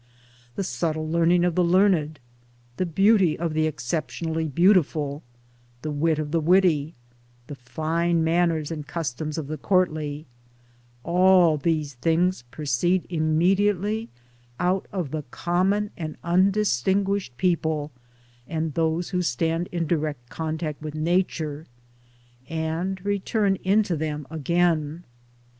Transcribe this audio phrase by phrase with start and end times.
[0.55, 2.19] The subtle learning of the learned,
[2.77, 5.21] the beauty of the exceptionally beautiful,
[5.83, 6.95] the wit of the witty,
[7.45, 10.25] the fine manners and customs of the courtly—
[11.03, 14.07] all these things proceed imme diately
[14.59, 17.91] out of the common and undistinguished people
[18.47, 21.67] and those who stand in direct contact with Nature,
[22.49, 25.03] and return into them again.